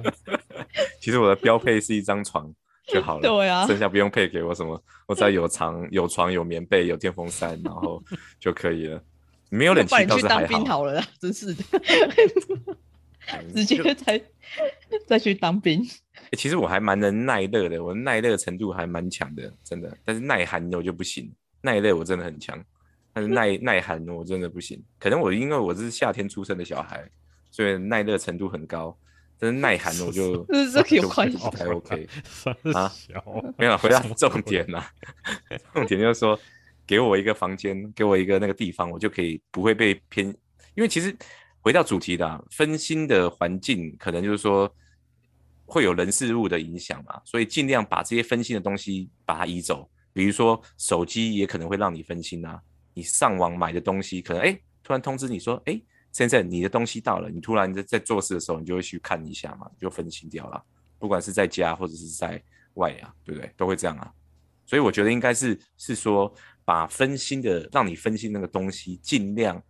[0.99, 2.53] 其实我的标配是一张床
[2.87, 8.03] 就好了， 对啊剩下不用配给我什么，我只要有床、有床、有棉被、有电风扇，然后
[8.39, 9.01] 就可以了。
[9.49, 11.63] 没有冷气去当倒是还好，兵好了啦，真是的，
[13.31, 14.21] 嗯直接就再
[15.07, 15.87] 再去当兵。
[16.33, 19.95] 欸其实我还蛮能耐热的，我耐热程度还蛮强的，真的。
[20.03, 22.59] 但是耐寒的我就不行，耐热我真的很强，
[23.13, 24.83] 但是耐耐寒我真的不行。
[24.99, 27.07] 可能我因为我是夏天出生的小孩，
[27.51, 28.97] 所以耐热程度很高，
[29.37, 32.07] 但是耐寒我就 这这个有 就关系不太 OK。
[32.25, 32.91] 三啊，
[33.55, 34.91] 没有，回到重点啦，
[35.73, 36.39] 重点就是说，
[36.87, 40.25] 给我一个房间，给我一个那个地方，我就可以不会被偏，
[40.73, 41.15] 因为其实
[41.61, 44.73] 回到主题的啊、分心的环境，可能就是说
[45.65, 52.61] 会有人事物的影响嘛，所以尽量把这些分心的东西把它移走，比如说手机也可能会让你分心啊，
[52.93, 60.63] 你上网买的东西，可能哎突然通知你说，哎先生你的东西到了，你突然在在做事的时候，你就会去看一下嘛，你就分心掉了，
[60.99, 62.41] 不管是在家或者是在
[62.75, 63.51] 外啊，对不对？
[63.57, 64.13] 都会这样啊。
[64.65, 69.61] 所以我觉得应该是是说，把分心的让你分心那个东西，尽量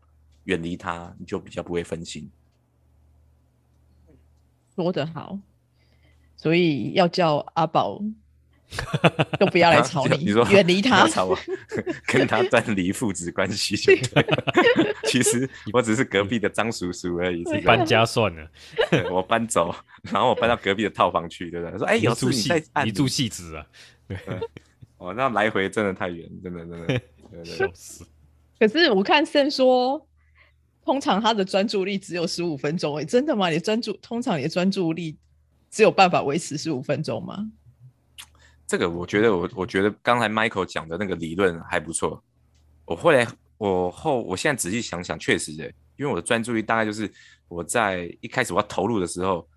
[0.43, 2.29] 远离它，你就比较不会分心。
[4.75, 5.39] 说得好，
[6.43, 8.01] 所以要叫阿宝
[9.39, 11.07] 都不要来啊吵你说远离他。
[11.07, 11.39] 吵我，
[12.05, 14.43] 跟他断离父子关系就对了。
[15.05, 18.45] 其实我只是隔壁的张叔叔而已，这个搬家算了，
[19.09, 19.73] 我搬走，
[20.11, 21.77] 然后我搬到隔壁的套房去，对不对？
[21.77, 22.51] 说哎，有住戏
[22.83, 23.65] 你住戏子啊，
[24.97, 27.01] 哦，那来回真的太远，真的真的。
[27.45, 28.05] 笑死。
[28.59, 30.05] 可是我看 Sam 说，
[30.83, 33.47] 通常他的专注力只有十五分钟，哎，真的吗？
[33.47, 35.15] 你的专注通常你的专注力
[35.73, 37.49] 只有办法维持十五分钟吗？
[38.67, 42.23] 这个我觉得我我觉得刚才 Michael 讲的那个理论还不错。
[42.85, 45.65] 我后来我后我现在仔细想想，确实的，
[45.97, 47.11] 因为我的专注力大概就是
[47.47, 49.49] 我在一开始我要投入的时候，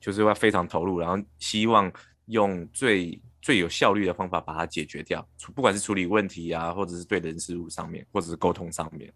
[0.00, 1.92] 就是要非常投入，然后希望
[2.28, 9.12] 用最最有效率的方法把它解决掉，不管是处理问题啊，或者是对人事物上面，或者是沟通上面。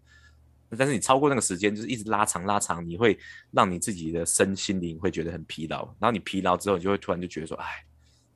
[0.77, 3.17] 但是你超过那个时间，就是一直拉长拉长，你会
[3.51, 7.65] 让你自己的身心灵会觉得很疲劳，然后你疲劳之后，你就会突然就觉得说，哎。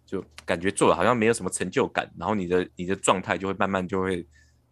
[0.09, 4.25] 就感觉做了好像没有什么成就感，然后你的你的状态就会慢慢就会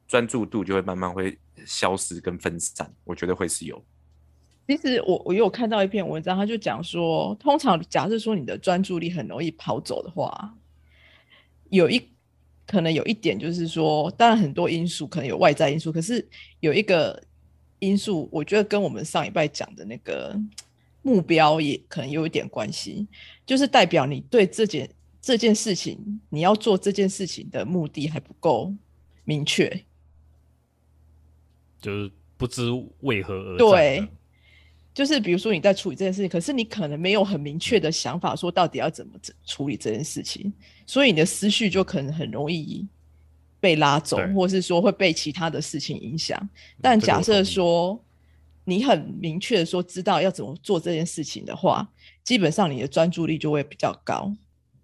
[0.08, 3.84] 专注度就会慢慢会消失跟分散，我觉得会是有。
[4.66, 10.56] 其实我我有看到一篇文章，他就讲说，通常假设说你的专注力很容易跑走的话，
[11.70, 12.02] 有一
[12.66, 16.26] 可能有一点就是说，当然很多因素可能有外在因素，可是
[16.62, 17.22] 有一个
[17.80, 20.40] 因素，我觉得跟我们上一拜讲的那个
[21.02, 23.08] 目标也可能有一点关系，
[23.46, 24.90] 就是代表你对这件
[25.22, 28.74] 这件事情，你要做这件事情的目的还不够
[29.24, 29.84] 明确。
[31.82, 32.64] 就是不知
[33.02, 34.08] 为何而战对，
[34.94, 40.52] 就是比如说你在处理这件事情，可是你可能没有很明确的想法，说到底要怎么整处理这件事情，
[40.88, 42.88] 所以你的思绪就可能很容易
[43.66, 46.38] 被拉走对，或是说会被其他的事情影响。
[46.80, 48.00] 但假设说
[48.64, 51.92] 你很明确的说知道要怎么做这件事情的话，
[52.24, 54.32] 基本上你的专注力就会比较高，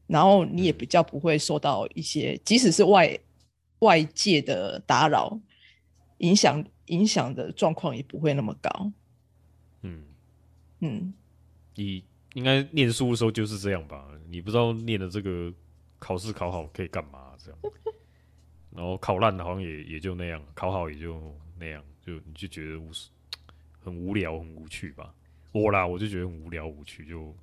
[0.08, 3.16] 然后你也比较不会受到一些即使是外
[3.82, 5.40] 外界的打扰
[6.18, 8.92] 影响，影响的状况也不会那么高。
[9.84, 10.04] 嗯，
[10.80, 11.14] 嗯，
[11.76, 14.08] 你应该念书的时候就是这样吧？
[14.28, 15.54] 你不知道念的这个
[16.00, 17.60] 考试考好可以干嘛这样，
[18.76, 22.90] 然后考烂的好像也也就那样，考好也就那样，就你就觉得无
[23.84, 25.14] 很无聊很无趣吧？
[25.52, 27.36] 我啦，我就觉得很无聊无趣，就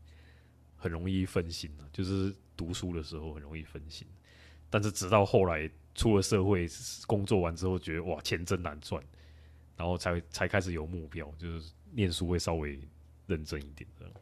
[0.76, 1.88] 很容易分心了。
[1.92, 4.06] 就是读书的时候很容易分心，
[4.70, 6.66] 但是直到后来出了社会
[7.06, 9.02] 工作完之后，觉得哇钱真难赚，
[9.76, 12.80] 然后才才开始有目标，就是念书会稍微
[13.26, 14.14] 认真一点这样。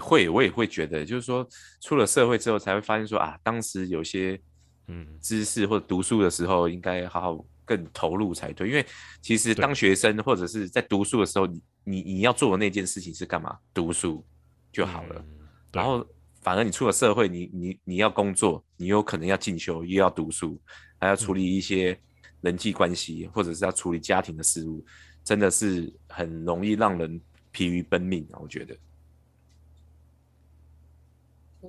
[0.00, 1.44] 会，我也会觉得，就是说
[1.80, 4.40] 出了社会之后才会发现说啊，当时有些
[4.88, 8.68] 嗯知识或者读书的时候，应该好好更投入才对。
[8.68, 8.84] 因为
[9.22, 13.56] 其实当学生或者是在读书的时候，你你你要做的那件事情是干嘛？
[13.72, 14.24] 读书
[14.72, 15.14] 就好了。
[15.18, 15.34] 嗯
[15.70, 16.04] 然后
[16.40, 20.58] 反而你出了社会，你你你要工作，你有可能要进修，又要读书，
[20.98, 21.96] 还要处理一些
[22.40, 24.82] 人际关系，或者是要处理家庭的事务，
[25.22, 27.20] 真的是很容易让人
[27.50, 28.40] 疲于奔命啊！
[28.40, 28.74] 我觉得。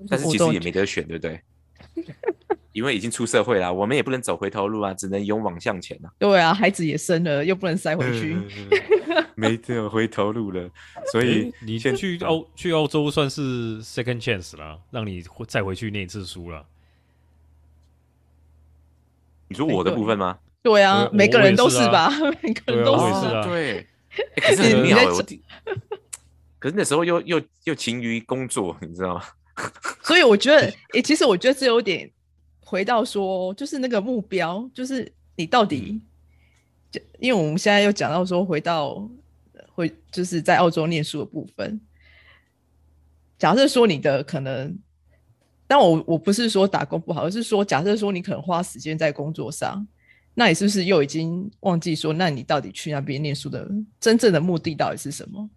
[0.07, 1.41] 但是其实也没得选，对不对？
[2.71, 6.09] 因为已经出社会了，我们也不能走回头路啊，只能勇往向前啊。
[6.19, 8.35] 对啊，孩子也生了，又不能塞回去。
[8.35, 8.69] 嗯
[9.35, 10.69] 没有回头路了。
[11.11, 16.65] 所以诶你先去澳去澳洲算是 second chance 了，让你再回去念一次书了。
[19.47, 20.37] 你说我的部分吗？
[20.61, 22.11] 对啊，每个人都是啊吧，
[22.43, 23.39] 每个人都是是啊。
[23.41, 23.87] 啊对，欸
[24.35, 25.23] 可是很你在妙欸，我
[26.59, 29.23] 可是那时候又又又勤于工作，你知道吗？
[30.03, 32.09] 所以我觉得，诶、其实我觉得这有点
[32.61, 36.01] 回到说，就是那个目标，就是你到底，
[36.91, 39.09] 就因为我们现在又讲到说，回到
[39.73, 41.79] 回就是在澳洲念书的部分。
[43.37, 44.77] 假设说你的可能，
[45.65, 49.87] 但我我不是说打工不好，而是说假设说你可能花时间在工作上，
[50.33, 53.69] 那你是不是又已经忘记说，那你到底去那边念书的
[53.99, 55.49] 真正的目的到底是什么？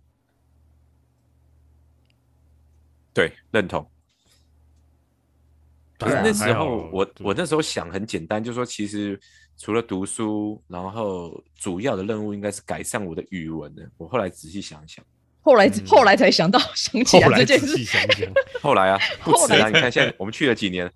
[3.14, 3.87] 对，认同。
[5.98, 9.18] 那时候我我那时候想很简单，就是说其实
[9.57, 13.88] 除了读书，然后主要的任务应该是改善我的语文的。
[13.96, 15.05] 我后来仔细想一想，
[15.42, 20.90] 后来、嗯后来才想到想起后来来这件事仔细，想想，后来啊不后来迟啊，你看 现在我们去了几年，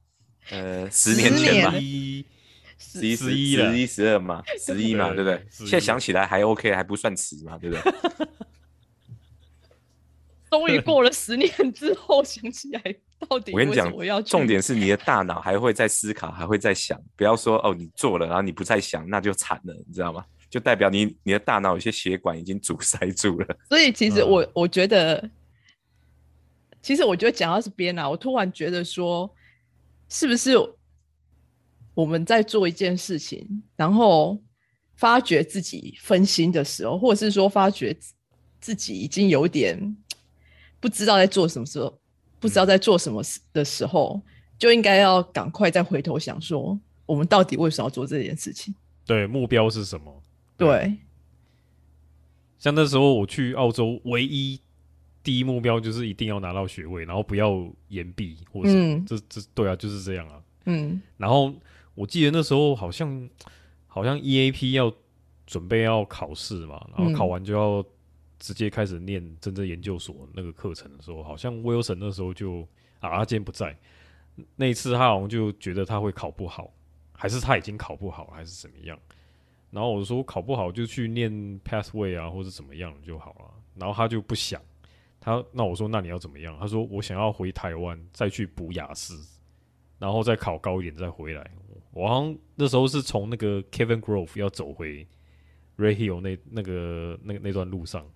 [0.50, 7.92] 呃，十十年前嘛，十一、十11了十一、十二嘛，十一嘛，对对不对？11现在想起来还 OK，还不算迟嘛，对不对？
[10.50, 12.80] 终于过了十年之后，想起来
[13.28, 20.24] 到底我跟你讲么要，重点是你的大脑还会在思考，还会在想，不要说哦你做了，然后你不再想，那就惨了，你知道吗？
[20.48, 23.58] 就代表你你的大脑有些血管已经阻塞住了。
[23.68, 25.28] 所以其实嗯我、我觉得，
[26.80, 29.28] 其实我觉得讲到这边啊，我突然觉得说，
[30.08, 30.54] 是不是
[31.94, 34.40] 我们在做一件事情，然后
[34.94, 38.14] 发觉自己分心的时候，或者是说发觉自
[38.60, 39.96] 自己已经有点
[40.80, 41.98] 不知道在做什么时候，
[42.38, 44.20] 不知道在做什么事的时候，
[44.58, 48.74] 就应该要赶快再回头想说，我们到底为什么要做这件事情？
[49.04, 50.22] 对，目标是什么？
[50.56, 50.96] 对，
[52.58, 54.60] 像那时候我去澳洲，唯一
[55.22, 60.40] 第一目标就是一定要拿到学位，然后不要延毕或者、嗯这这对啊，就是这样啊。
[60.64, 61.54] 嗯然后
[61.94, 63.28] 我记得那时候好像
[63.86, 64.92] 好像 EAP 要
[65.46, 67.84] 准备要考试嘛，然后嗯考完就要
[68.38, 72.60] 直接开始念真正研究所那个课程的时候，好像 Wilson 那时候就
[73.00, 73.76] 啊，他今天不在，
[74.56, 76.72] 那一次他好像就觉得他会考不好，
[77.12, 78.98] 还是他已经考不好，还是怎么样？
[79.70, 83.50] 然后我说考不好就去念 Pathway 啊，或者怎么样就好了。
[83.74, 84.62] 然后他就不想，
[85.20, 86.56] 他那我说那你要怎么样？
[86.58, 89.26] 他说我想要回台湾再去补雅思，
[89.98, 91.50] 然后再考高一点再回来。
[91.92, 95.06] 我好像那时候是从那个 Kevin Grove 要走回
[95.76, 98.06] Ray Hill 那那个那那段路上，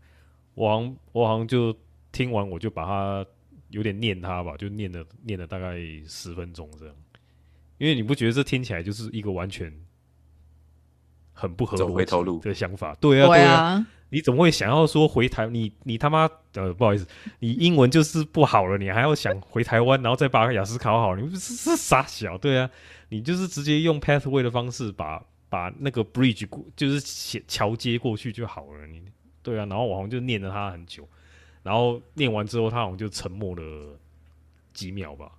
[0.54, 1.74] 我好像我好像就
[2.12, 3.24] 听完我就把它
[3.70, 6.94] 有点念他吧，就念了念了大概十分钟这样。
[7.78, 9.72] 因为你不觉得这听起来就是一个完全
[11.32, 12.94] 很不合走回逻辑头路的想法？
[13.00, 15.46] 对啊，对啊，啊，你怎么会想要说回台？
[15.46, 17.06] 你你他妈呃，不好意思，
[17.38, 22.36] 你英文就是不好了，你还要想回台湾，然后再把雅思考好，你不是是傻小？
[22.36, 22.70] 对啊，
[23.08, 28.86] 你就是直接用 pathway 的方式把把那个 bridge 过，就是写桥接过去就好了。
[28.86, 29.02] 你
[29.42, 31.09] 对啊，然后我好像就念了他很久，
[31.62, 33.98] 然后念完之后，他好像就沉默了
[34.72, 35.33] 几秒吧，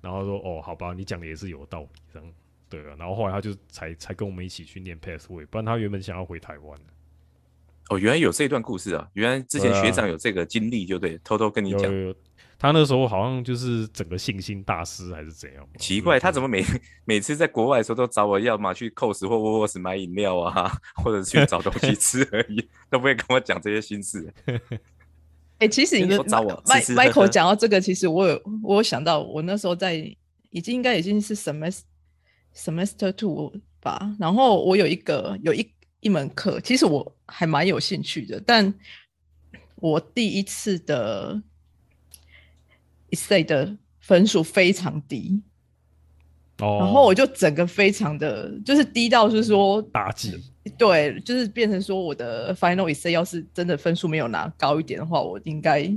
[0.00, 2.32] 然后说：“哦，好吧，你讲的也是有道理。”这样
[2.68, 6.92] 对啊，然后后来他就才才跟我们一起去念 pathway，不然他原本想要回台湾的。
[7.92, 9.06] 哦，原来有这段故事啊！
[9.12, 11.82] 原来之前学长有这个经历，就对，偷偷跟你讲。
[11.82, 12.14] 有有有，
[12.58, 15.68] 他那时候好像就是整个信心大师还是怎样？
[15.78, 16.64] 奇怪，他怎么么每
[17.04, 20.72] 每次在国外的时候都找我要嘛去 cos 或沃沃斯买饮料啊，
[21.04, 24.32] 或者去找东西吃而已， 都不会跟我讲这些心事。
[25.58, 29.94] 哎、其实你跟先说找我麦吃吃喝 Michael 喝讲到这个，其实我有我有想到，我那时候在
[30.50, 31.80] 已经应该已经是 semester
[32.54, 35.62] semester two 吧，然后我有一个有一
[36.02, 38.74] 一门课，其实我还蛮有兴趣的，但
[39.76, 41.40] 我第一次的
[43.10, 45.40] essay 的分数非常低，
[46.58, 50.36] 哦，然后我就整个非常的就是低到是说打击，
[50.76, 55.88] 对，就是变成说我的 final essay 要是真的分数没有拿高一点的话，我应该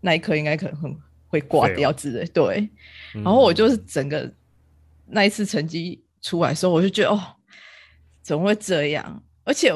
[0.00, 2.24] 那一科应该可能很会挂掉之类。
[2.26, 2.68] 对，
[3.12, 4.32] 然然后我就是整个
[5.06, 7.20] 那一次成绩出来的时候，我就觉得哦，
[8.22, 9.22] 怎么会这样？
[9.48, 9.72] 而且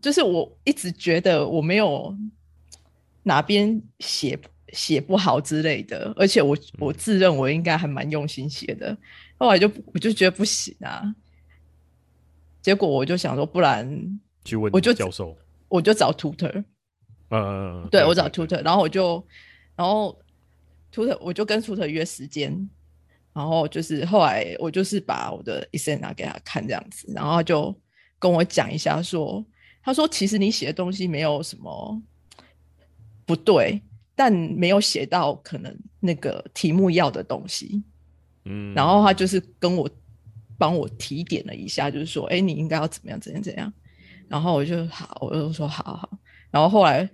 [0.00, 2.16] 就是我一直觉得我没有
[3.24, 8.96] 哪边写写不好之类的，而且我我自认为应该还蛮用心写的，
[9.36, 11.02] 后来就我就觉得不行啊。
[12.62, 15.36] 结果我就想说，不然去问我就教授，
[15.68, 16.62] 我就找 tutor，
[17.30, 19.26] 嗯，对我找 tutor，然后我就，
[19.74, 20.16] 然后
[20.94, 22.70] tutor 我就跟 tutor 约时间，
[23.32, 27.74] 然后就是后来我就是把我的 essay 拿给他看这样子，然后他就
[28.20, 29.44] 跟我讲一下说，
[29.82, 32.00] 他说其实你写的东西没有什么
[33.26, 33.82] 不对，
[34.14, 37.82] 但没有写到可能那个题目要的东西。
[38.44, 39.90] 嗯，然后他就是跟我
[40.56, 43.72] 帮我提点了一下，就是说，哎，你应该要怎么样，怎样怎样。
[44.28, 46.18] 然后我就好，我就说好好。
[46.50, 47.08] 然后后来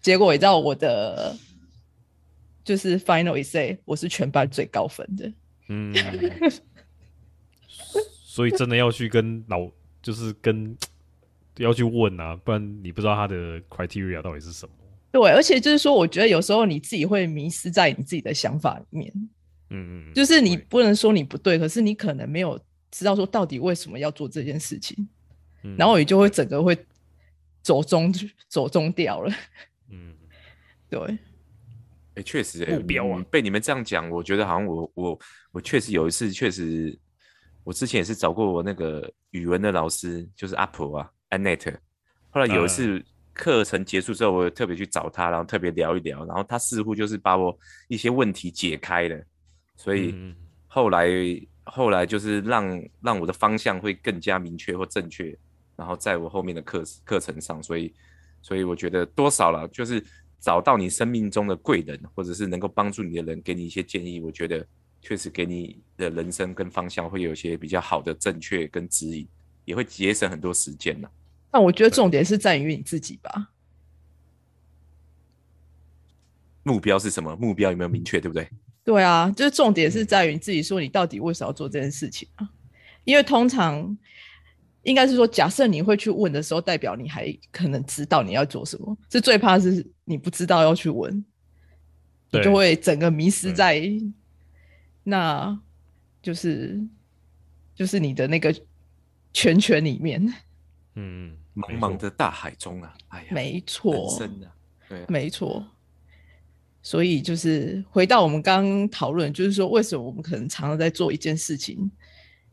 [0.00, 1.36] 结果你知道我的
[2.64, 5.32] 就是 final essay，我是全班最高分的。
[5.68, 5.94] 嗯，
[8.24, 9.70] 所以真的要去跟老，
[10.02, 10.76] 就是跟
[11.56, 14.72] 要去问啊，不然你不知道他的 criteria 到底是什么。
[15.12, 19.12] 对，而且就是说，我觉得有时候你自己会迷失在你自己的想法里面。
[19.70, 25.08] 嗯嗯，就是你不能说你不对，可是你可能没有知道说到底为什么要做这件事情，
[25.62, 26.76] 嗯然后你就会整个会
[27.62, 28.12] 走中
[28.48, 29.32] 走中掉了。
[29.90, 30.14] 嗯
[30.88, 31.18] 对，
[32.14, 35.20] 哎，确实、欸，目标啊嗯被你们这样讲，我觉得好像我我
[35.52, 36.96] 我确实有一次，确实
[37.64, 41.76] 我之前也是找过我那个语文的老师，就是阿婆啊，Annette。
[42.30, 43.02] 后来有一次
[43.32, 47.56] 课程结束之后，我有特别去找他，然后特别聊一聊，然后他似乎就是把我
[47.88, 49.22] 一些问题解开了，
[49.76, 50.34] 所以嗯
[50.66, 51.08] 后来
[51.64, 55.36] 后来就是让让我的方向会更加明确或正确，
[55.76, 57.94] 然后在我后面的课课程上，所以
[58.42, 60.02] 所以我觉得多少了，就是
[60.38, 64.66] 找到你生命中的贵人，或者是能够帮助你的人，给你一些建议，我觉得
[65.02, 69.26] 确实给你的人生跟方向会有一些比较好的正确跟指引，
[69.64, 71.08] 也会节省很多时间呢。
[71.50, 73.50] 但我觉得重点是在于你自己吧。
[76.62, 77.34] 目标是什么？
[77.36, 78.48] 目标有没有明确，对不对？
[78.84, 82.48] 对啊，就是重点是在于你自己说你到底为什么要做这件事情啊？
[83.04, 83.96] 因为通常
[84.82, 88.96] 应该是说，假设你会去问的时候，代表你还可能知道你要做什么。
[89.10, 91.24] 是最怕是你不知道要去问，
[92.30, 93.82] 你就会整个迷失在
[95.02, 95.58] 那，
[96.22, 96.80] 就是
[97.74, 98.54] 就是你的那个
[99.32, 100.22] 圈圈里面。
[100.94, 104.50] 嗯，茫茫的大海中啊，哎呀，没错，生啊，
[104.88, 105.64] 对啊，没错。
[106.82, 111.90] 所以就是回到我们刚刚讨论，就是说为什么我们可能常常在做一件事情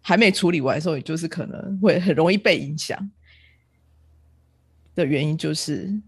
[0.01, 3.09] 还没处理完的时候，也就是可能会很容易被影响
[4.95, 5.99] 的原因，就是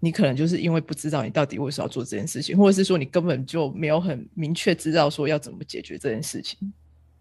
[0.00, 6.72] 你可能就是因为不知道你到底为什么要做这件事情，或者是说你根本就没有很明确知道说要怎么解决这件事情。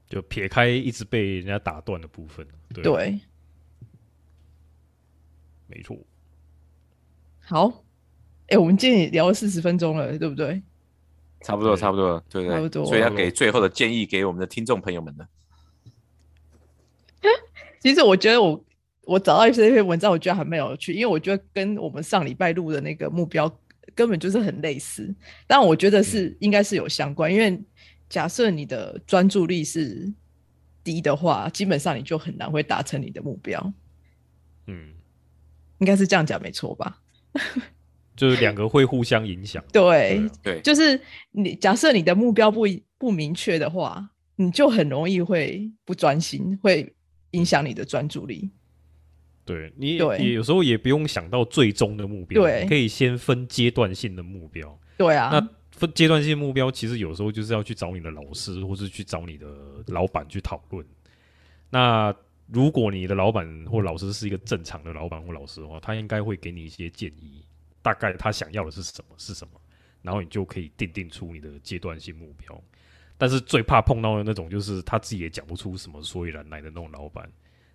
[0.07, 3.19] 就撇开一直被人家打断的部分，对，对，
[5.67, 5.95] 没错，
[7.41, 7.83] 好，
[8.47, 10.63] 哎、我们今天也聊了四十分钟了，对不对？
[11.41, 12.55] 差不多，差不多，对不对？
[12.55, 15.27] 差不多所以要给最后的建议给我们的听众朋友们呢。
[17.79, 18.61] 其实我觉得我
[19.09, 23.51] 我找到这篇文章，我觉得还蛮有趣，因为我觉得跟我们上礼拜录的那个目标
[23.95, 25.11] 根本就是很类似，
[25.47, 27.59] 但我觉得是、应该是有相关，因为
[28.07, 30.13] 假设你的专注力是
[30.83, 33.73] 低的话，基本上你就很难会达成你的目标，
[34.67, 34.93] 嗯，
[35.79, 37.01] 应该是这样讲没错吧？
[38.15, 41.01] 就是两个会互相影响， 对，对，就是
[41.31, 42.67] 你假设你的目标不
[42.99, 46.93] 不明确的话，你就很容易会不专心，会
[47.31, 48.51] 影响你的专注力。
[49.55, 49.95] 对你
[50.33, 54.79] 有时候也不用想到最终的目标，可以先分阶段性的目标。
[54.97, 59.47] 对啊，那分阶段性目标，其实有时候就是要去找你的老师，或是去找你的
[59.87, 60.85] 老板去讨论。
[61.69, 62.13] 那
[62.47, 67.43] 如果你的老板或老师是一个正常的老板或老师的话，他应该会给你一些建议，
[67.81, 69.59] 大概他想要的是什么是什么，
[70.01, 72.61] 然后你就可以定定出你的阶段性目标。
[73.17, 77.29] 但是最怕碰到的那种，就是他自己也讲不出什么所以然来的那种老板，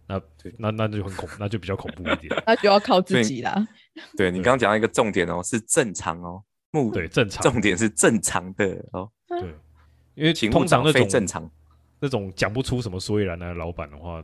[0.06, 2.34] 那对那那就很恐，那就比较恐怖一点。
[2.46, 3.66] 那就要靠自己啦。
[4.16, 9.54] 对你刚刚讲到一个重点哦，是正常哦，目对，正常重点是正常的哦， 对，
[10.14, 11.50] 因为请勿找通常那种非正常。
[12.00, 14.22] 那种讲不出什么所以然来的老板的话，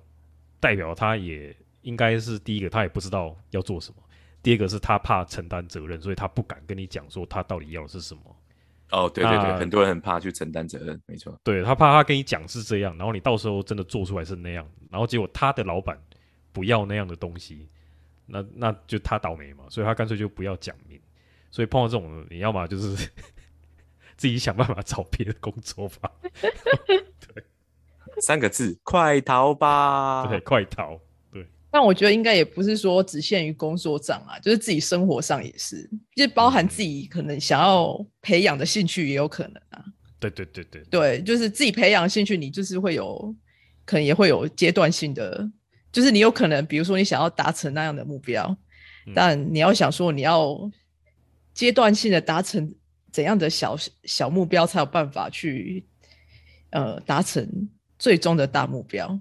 [0.58, 4.02] 代表他也应该是第一个，他也不知道要做什么；
[4.42, 8.22] 第二个是他怕承担责任，所以他不敢跟你讲说他到底要的是什么。
[8.90, 11.38] 哦，对对对，很多人很怕去承担责任，没错。
[11.44, 15.98] 对他怕他跟你讲是这样，然后你到时候真的做出来是那样，然后结果他的老板
[16.52, 17.68] 不要那样的东西，
[18.26, 21.00] 那那就他倒霉嘛，所以他干脆就不要讲明。
[21.52, 22.94] 所以碰到这种，你要么就是
[24.16, 26.10] 自己想办法找别的工作吧，
[28.22, 30.26] 三个字，快逃吧！
[30.28, 31.00] 对，快逃。
[31.70, 39.84] 但我觉得应该也不是说只限于工作上啊，就是自己生活上也是，就是包含自己可能想要培养的兴趣也有可能啊。
[40.18, 43.34] 对对对对，对，就是自己培养兴趣，你就是会有，
[43.86, 45.48] 可能也会有阶段性的，
[45.90, 48.44] 就是你有可能，比如说你想要达成那样的目标，
[49.06, 50.70] 嗯但你要想说你要
[51.54, 52.74] 阶段性的达成
[53.10, 55.86] 怎样的小小目标，才有办法去
[56.70, 57.48] 呃达成
[57.98, 59.18] 最终的大目标。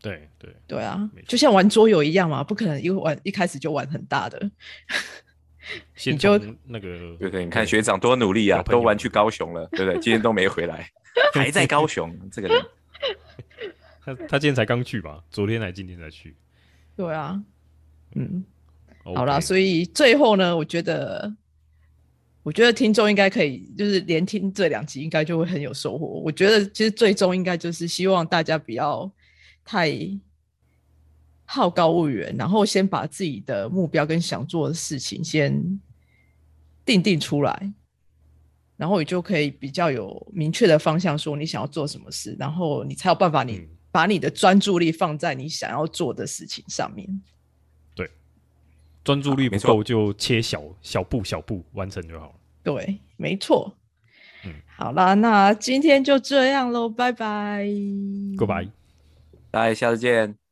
[0.00, 4.50] 对对，对啊就像玩桌游一样嘛，不可能一玩一开始就玩很大的。
[6.06, 7.44] 你就那个对不对？
[7.44, 10.00] 你看学长多努力啊都玩去高雄了，对不对？
[10.00, 10.90] 今天都没回来，
[11.34, 12.64] 还在高雄，这个人
[14.02, 16.34] 他他今天才刚去吧，昨天还今天才去。
[16.96, 17.38] 对啊，
[18.14, 18.44] 嗯
[19.04, 21.30] 好啦，所以最后呢，我觉得，
[22.42, 26.06] 我觉得听众应该可以，就是连听这两集，应该就会很有收获。
[26.06, 29.10] 我觉得其实最终应该就是希望大家不要
[29.70, 29.92] 太
[31.44, 35.78] 好高骛远，然后先把自己的目标跟想做的事情先
[36.86, 37.70] 定定出来，
[38.78, 47.06] 然后你就可以比较有明确的方向，说你想要做什么事，然后你才有办法你嗯把你的专注力放在你想要做的事情上面。
[47.94, 48.10] 对
[49.04, 52.34] 专注力不够就切小小步小步完成就好了。
[52.62, 53.76] 对，没错。
[54.46, 57.66] 嗯好啦，那今天就这样喽，拜拜。
[58.38, 58.77] Goodbye。
[59.50, 60.47] 大家下次见。